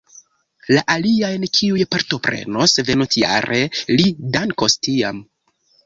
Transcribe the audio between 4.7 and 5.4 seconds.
tiam.